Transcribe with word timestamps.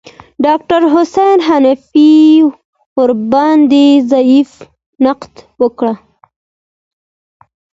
ډاکتر 0.45 0.81
حسن 0.93 1.37
حنفي 1.47 2.13
ورباندې 2.97 3.85
ظریف 4.11 4.51
نقد 5.05 5.33
وکړ. 5.61 5.85